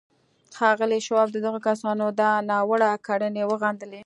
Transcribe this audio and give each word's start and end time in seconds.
ښاغلي 0.57 0.99
شواب 1.07 1.27
د 1.31 1.37
دغو 1.45 1.59
کسانو 1.69 2.05
دا 2.21 2.31
ناوړه 2.49 2.91
کړنې 3.07 3.43
وغندلې 3.51 3.99